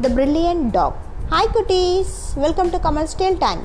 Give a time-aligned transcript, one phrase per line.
[0.00, 0.94] த brilliant talk
[1.30, 3.58] hi குட்டீஸ் welcome to Kamal stale time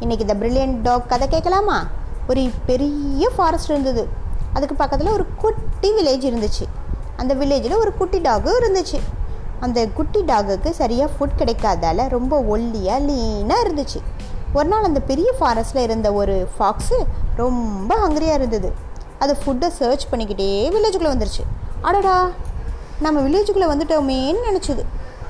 [0.00, 1.86] இன்றைக்கி the brilliant talk கதை கேட்கலாமா?
[2.28, 4.08] ஒரு பெரிய ஃபாரஸ்ட் இருந்தது.
[4.52, 6.64] அதுக்கு பக்கத்தில் ஒரு குட்டி வில்லேஜ் இருந்துச்சு.
[7.16, 9.00] அந்த வில்லேஜில் ஒரு குட்டி டாகும் இருந்துச்சு.
[9.60, 14.02] அந்த குட்டி டாகுக்கு சரியாக ஃபுட் கிடைக்காதால ரொம்ப ஒல்லியாக லீனாக இருந்துச்சு.
[14.52, 17.00] ஒரு நாள் அந்த பெரிய ஃபாரஸ்ட்டில் இருந்த ஒரு ஃபாக்ஸு
[17.36, 18.72] ரொம்ப ஹங்கரியாக இருந்தது.
[19.18, 21.44] அது ஃபுட்டை சர்ச் பண்ணிக்கிட்டே வில்லேஜுக்குள்ளே வந்துருச்சு.
[21.80, 22.30] அடடா
[23.00, 24.84] நம்ம வில்லேஜுக்குள்ளே வந்துட்டோமேன்னு நினச்சிது.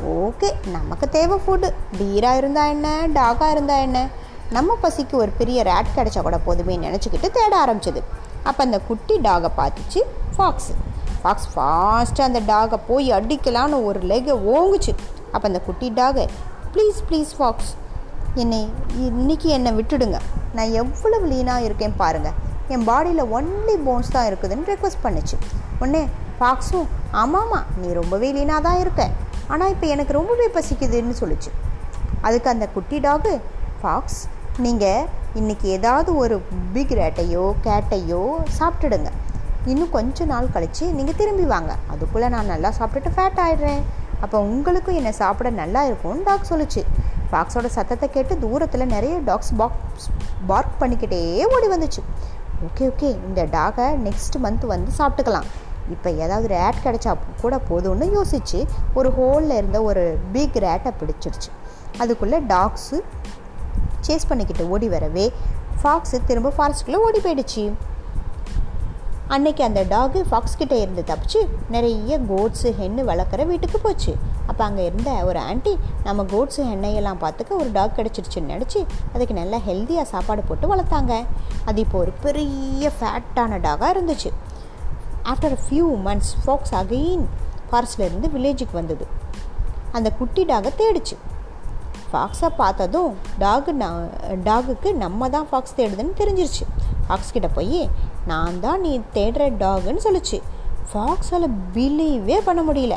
[0.05, 1.69] ஓகே நமக்கு தேவை ஃபுட்டு
[1.99, 3.99] டீராக இருந்தால் என்ன டாகாக இருந்தால் என்ன?
[4.57, 8.01] நம்ம பசிக்கு ஒரு பெரிய ரேட் கிடச்சா கூட போதுமே நினச்சிக்கிட்டு தேட ஆரம்பிச்சது.
[8.49, 10.01] அப்போ அந்த குட்டி டாகை பார்த்துச்சு
[10.37, 10.75] ஃபாக்ஸு
[11.23, 14.95] ஃபாக்ஸ் ஃபாஸ்ட்டாக அந்த டாகை போய் அடிக்கலான்னு ஒரு லெகை ஓங்குச்சு.
[15.33, 16.27] அப்போ அந்த குட்டி டாகை
[16.75, 17.73] ப்ளீஸ் ப்ளீஸ் ஃபாக்ஸ்
[18.35, 18.69] என்னை
[19.07, 20.19] இன்னைக்கு என்னை விட்டுடுங்க.
[20.57, 22.37] நான் எவ்வளவு லீனாக இருக்கேன் பாருங்கள்
[22.69, 25.37] என் பாடியில் ஒன்லி போன்ஸ் தான் இருக்குதுன்னு ரெக்வஸ்ட் பண்ணுச்சு.
[25.79, 26.09] உடனே
[26.39, 26.89] ஃபாக்ஸும்
[27.23, 29.11] ஆமாம்மா நீ ரொம்பவே லீனாக தான் இருக்க.
[29.53, 31.51] ஆனால் இப்போ எனக்கு ரொம்பவே பசிக்குதுன்னு சொல்லிச்சு.
[32.27, 33.33] அதுக்கு அந்த குட்டி டாகு
[33.81, 34.21] ஃபாக்ஸ்
[34.65, 35.07] நீங்கள்
[35.41, 36.37] இன்றைக்கி ஏதாவது ஒரு
[36.75, 38.23] பிக் ரேட்டையோ கேட்டையோ
[38.59, 39.11] சாப்பிட்டுடுங்க.
[39.73, 41.73] இன்னும் கொஞ்ச நாள் கழித்து நீங்கள் திரும்பி வாங்க.
[41.93, 43.83] அதுக்குள்ளே நான் நல்லா சாப்பிட்டுட்டு ஃபேட் ஆகிடுறேன்
[44.25, 46.83] அப்போ உங்களுக்கும் என்னை சாப்பிட நல்லா இருக்கும்னு டாக் சொல்லிச்சு.
[47.31, 50.09] ஃபாக்ஸோட சத்தத்தை கேட்டு தூரத்தில் நிறைய டாக்ஸ் பாக்ஸ்
[50.51, 51.21] பார்க் பண்ணிக்கிட்டே
[51.55, 52.03] ஓடி வந்துச்சு.
[52.67, 55.49] ஓகே ஓகே இந்த டாகை நெக்ஸ்ட் மந்த் வந்து சாப்பிட்டுக்கலாம்.
[55.95, 58.61] இப்போ ஏதாவது ரேட் கிடைச்சா கூட போதும்னு யோசிச்சு
[58.99, 60.05] ஒரு ஹோலில் இருந்த ஒரு
[60.37, 61.51] பிக் ரேட்டை பிடிச்சிருச்சு.
[62.03, 62.99] அதுக்குள்ளே டாக்ஸு
[64.07, 65.27] சேஸ் பண்ணிக்கிட்டு ஓடி வரவே
[65.83, 67.65] ஃபாக்ஸு திரும்ப ஃபாரஸ்ட்குள்ளே ஓடி போயிடுச்சு.
[69.35, 71.41] அன்னைக்கு அந்த டாகு ஃபாக்ஸ் கிட்டே இருந்து தப்பிச்சு
[71.75, 74.13] நிறைய கோட்ஸு ஹென்னு வளர்க்குற வீட்டுக்கு போச்சு.
[74.51, 75.73] அப்போ அங்கே இருந்த ஒரு ஆண்டி
[76.07, 78.81] நம்ம கோட்ஸு ஹென்னையெல்லாம் பார்த்துக்க ஒரு டாக் கிடச்சிருச்சுன்னு நினச்சி
[79.15, 81.15] அதுக்கு நல்லா ஹெல்த்தியாக சாப்பாடு போட்டு வளர்த்தாங்க.
[81.71, 84.33] அது இப்போ ஒரு பெரிய ஃபேட்டான டாகாக இருந்துச்சு.
[85.33, 87.25] After a few months fox again
[87.71, 89.07] ஃபாரஸ்ட்லேருந்து வில்லேஜுக்கு வந்தது.
[89.97, 91.17] அந்த குட்டி டாகை தேடிச்சு.
[92.11, 93.13] ஃபாக்ஸை பார்த்ததும்
[93.43, 93.73] டாகு
[94.49, 96.65] டாகுக்கு நம்ம தான் ஃபாக்ஸ் தேடுதுன்னு தெரிஞ்சிருச்சு.
[97.07, 97.81] ஃபாக்ஸ் கிட்ட போய்
[98.31, 100.39] நான் தான் நீ தேடுற டாகுன்னு சொல்லிச்சு.
[100.91, 102.97] ஃபாக்ஸால் பிலீவே பண்ண முடியல.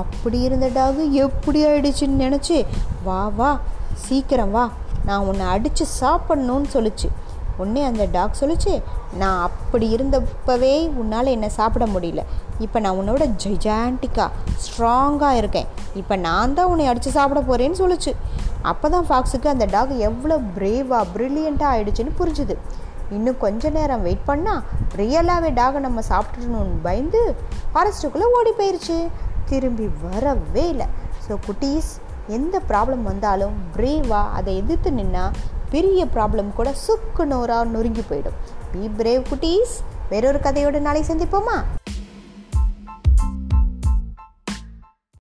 [0.00, 2.58] அப்படி இருந்த டாகு எப்படி ஆயிடுச்சுன்னு நினச்சி
[3.06, 3.50] வா வா
[4.04, 4.64] சீக்கிரம் வா.
[5.08, 7.08] நான் உன்னை அடித்து சாப்பிட்ணுன்னு சொல்லிச்சு.
[7.60, 8.74] உடனே அந்த டாக் சொல்லிச்சு.
[9.20, 12.24] நான் அப்படி இருந்தப்பவே உன்னால் என்னை சாப்பிட முடியல.
[12.64, 14.30] இப்போ நான் உன்னோட ஜெஜாண்டிக்காக
[14.64, 15.70] ஸ்ட்ராங்காக இருக்கேன்.
[16.02, 18.14] இப்போ நான் தான் உன்னை அடித்து சாப்பிட போகிறேன்னு சொல்லிச்சு.
[18.70, 22.56] அப்போ தான் ஃபாக்ஸுக்கு அந்த டாக் எவ்வளோ பிரேவாக ப்ரில்லியண்ட்டாக ஆகிடுச்சின்னு புரிஞ்சுது.
[23.16, 24.64] இன்னும் கொஞ்ச நேரம் வெயிட் பண்ணால்
[24.98, 27.20] ரியலாகவே டாகை நம்ம சாப்பிட்றணும்னு பயந்து
[27.72, 28.98] ஃபாரஸ்ட்டுக்குள்ளே ஓடி போயிடுச்சு
[29.50, 30.86] திரும்பி வரவே இல்லை.
[31.24, 31.90] ஸோ குட்டீஸ்
[32.36, 35.24] எந்த ப்ராப்ளம் வந்தாலும் பிரேவாக அதை எதிர்த்து நின்னா
[35.70, 38.38] பெரிய ப்ராப்ளம் கூட சுக்கு நோராக நொறுங்கி போயிடும்.
[38.72, 39.74] பி பிரேவ் குட்டீஸ்
[40.10, 41.56] வேறொரு கதையோடு நாளை சந்திப்போமா?